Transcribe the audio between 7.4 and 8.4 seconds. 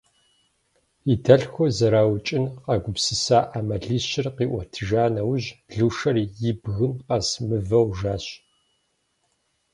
мывэу жащ.